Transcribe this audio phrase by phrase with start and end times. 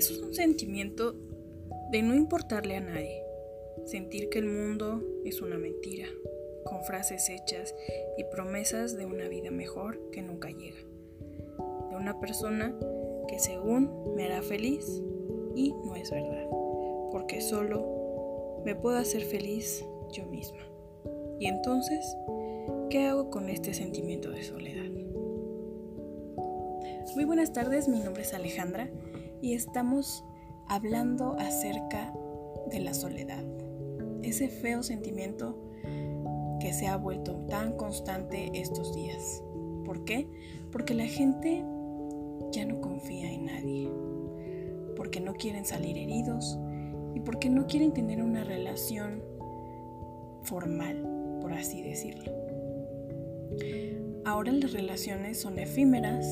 [0.00, 1.14] sentimiento
[1.90, 3.22] de no importarle a nadie,
[3.84, 6.06] sentir que el mundo es una mentira,
[6.64, 7.74] con frases hechas
[8.16, 10.80] y promesas de una vida mejor que nunca llega,
[11.90, 12.74] de una persona
[13.28, 15.02] que según me hará feliz
[15.54, 16.48] y no es verdad,
[17.12, 20.60] porque solo me puedo hacer feliz yo misma.
[21.38, 22.16] Y entonces,
[22.90, 24.84] ¿qué hago con este sentimiento de soledad?
[27.14, 28.90] Muy buenas tardes, mi nombre es Alejandra
[29.40, 30.24] y estamos
[30.68, 32.12] hablando acerca
[32.70, 33.44] de la soledad,
[34.22, 35.58] ese feo sentimiento
[36.60, 39.42] que se ha vuelto tan constante estos días.
[39.84, 40.28] ¿Por qué?
[40.72, 41.64] Porque la gente
[42.52, 43.90] ya no confía en nadie,
[44.96, 46.58] porque no quieren salir heridos
[47.14, 49.22] y porque no quieren tener una relación
[50.42, 52.32] formal, por así decirlo.
[54.24, 56.26] Ahora las relaciones son efímeras,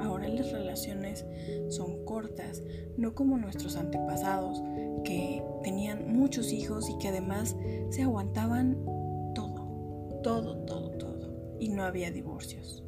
[0.00, 1.26] ahora las relaciones
[1.68, 2.62] son cortas,
[2.96, 4.62] no como nuestros antepasados
[5.04, 7.56] que tenían muchos hijos y que además
[7.90, 8.76] se aguantaban
[9.34, 12.84] todo, todo, todo, todo, y no había divorcios.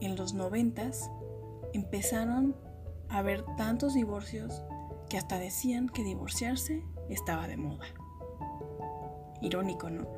[0.00, 1.10] En los noventas
[1.72, 2.56] empezaron
[3.08, 4.62] a haber tantos divorcios
[5.08, 7.86] que hasta decían que divorciarse estaba de moda.
[9.40, 10.08] Irónico, ¿no?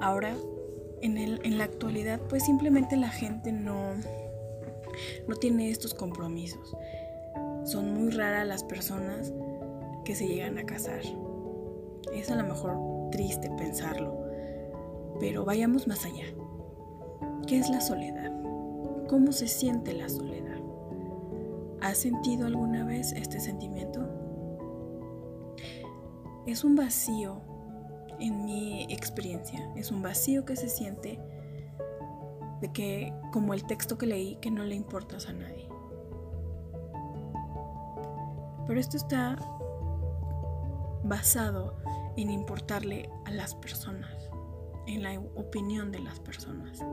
[0.00, 0.34] Ahora,
[1.02, 3.94] en, el, en la actualidad, pues simplemente la gente no,
[5.28, 6.76] no tiene estos compromisos.
[7.64, 9.32] Son muy raras las personas
[10.04, 11.00] que se llegan a casar.
[12.14, 14.16] Es a lo mejor triste pensarlo,
[15.18, 16.26] pero vayamos más allá.
[17.46, 18.32] ¿Qué es la soledad?
[19.08, 20.58] ¿Cómo se siente la soledad?
[21.80, 24.06] ¿Has sentido alguna vez este sentimiento?
[26.46, 27.40] Es un vacío,
[28.20, 31.18] en mi experiencia, es un vacío que se siente
[32.60, 35.68] de que, como el texto que leí, que no le importas a nadie.
[38.66, 39.36] Pero esto está
[41.02, 41.76] basado
[42.16, 44.30] en importarle a las personas,
[44.86, 46.84] en la opinión de las personas.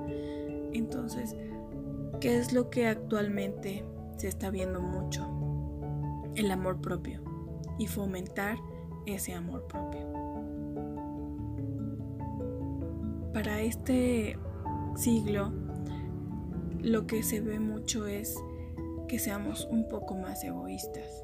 [0.73, 1.35] Entonces,
[2.19, 3.85] ¿qué es lo que actualmente
[4.17, 5.27] se está viendo mucho?
[6.35, 7.21] El amor propio
[7.77, 8.57] y fomentar
[9.05, 10.26] ese amor propio.
[13.37, 14.35] Para este
[14.95, 15.51] siglo
[16.81, 18.35] lo que se ve mucho es
[19.07, 21.21] que seamos un poco más egoístas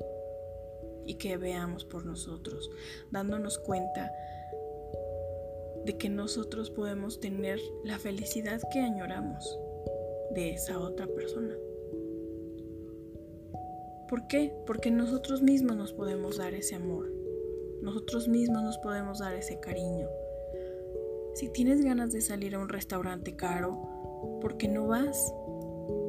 [1.07, 2.69] y que veamos por nosotros,
[3.09, 4.11] dándonos cuenta
[5.85, 9.57] de que nosotros podemos tener la felicidad que añoramos
[10.35, 11.55] de esa otra persona.
[14.07, 14.53] ¿Por qué?
[14.67, 17.11] Porque nosotros mismos nos podemos dar ese amor,
[17.81, 20.07] nosotros mismos nos podemos dar ese cariño,
[21.33, 25.33] si tienes ganas de salir a un restaurante caro, ¿por qué no vas?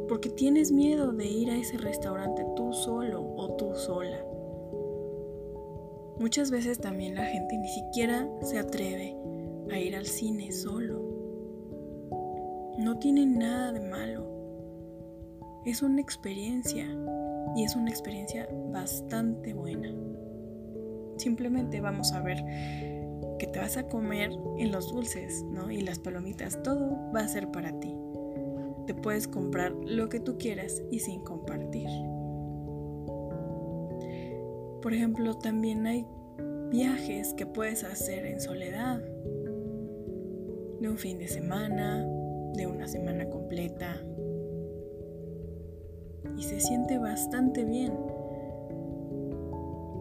[0.09, 4.23] Porque tienes miedo de ir a ese restaurante tú solo o tú sola.
[6.19, 9.17] Muchas veces también la gente ni siquiera se atreve
[9.73, 11.03] a ir al cine solo.
[12.79, 14.27] No tiene nada de malo.
[15.65, 16.87] Es una experiencia
[17.57, 19.91] y es una experiencia bastante buena.
[21.17, 22.45] Simplemente vamos a ver
[23.45, 25.71] que te vas a comer en los dulces, ¿no?
[25.71, 27.95] Y las palomitas, todo va a ser para ti.
[28.87, 31.89] Te puedes comprar lo que tú quieras y sin compartir.
[34.81, 36.07] Por ejemplo, también hay
[36.71, 39.03] viajes que puedes hacer en soledad.
[40.81, 42.03] De un fin de semana,
[42.55, 44.01] de una semana completa.
[46.39, 47.93] Y se siente bastante bien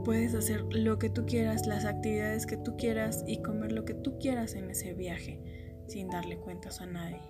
[0.03, 3.93] Puedes hacer lo que tú quieras, las actividades que tú quieras y comer lo que
[3.93, 5.39] tú quieras en ese viaje
[5.87, 7.21] sin darle cuentas a nadie.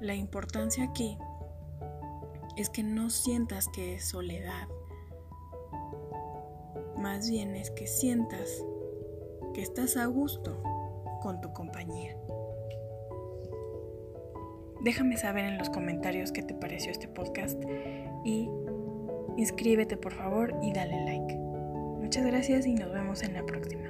[0.00, 1.16] La importancia aquí
[2.56, 4.68] es que no sientas que es soledad.
[6.98, 8.62] Más bien es que sientas
[9.54, 10.62] que estás a gusto
[11.22, 12.16] con tu compañía.
[14.82, 17.62] Déjame saber en los comentarios qué te pareció este podcast
[18.24, 18.48] y
[19.36, 21.34] Inscríbete por favor y dale like.
[22.00, 23.88] Muchas gracias y nos vemos en la próxima.